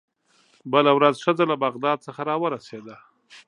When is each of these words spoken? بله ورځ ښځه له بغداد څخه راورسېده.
بله 0.73 0.91
ورځ 0.97 1.15
ښځه 1.25 1.43
له 1.51 1.55
بغداد 1.63 1.97
څخه 2.07 2.21
راورسېده. 2.29 2.95